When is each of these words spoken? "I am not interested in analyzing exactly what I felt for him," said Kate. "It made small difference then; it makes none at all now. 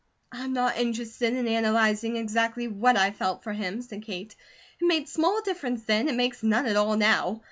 "I 0.31 0.45
am 0.45 0.53
not 0.53 0.79
interested 0.79 1.35
in 1.35 1.47
analyzing 1.47 2.15
exactly 2.17 2.67
what 2.67 2.97
I 2.97 3.11
felt 3.11 3.43
for 3.43 3.53
him," 3.53 3.83
said 3.83 4.01
Kate. 4.01 4.35
"It 4.79 4.85
made 4.85 5.07
small 5.07 5.41
difference 5.43 5.83
then; 5.83 6.07
it 6.09 6.15
makes 6.15 6.41
none 6.41 6.65
at 6.65 6.75
all 6.75 6.97
now. 6.97 7.39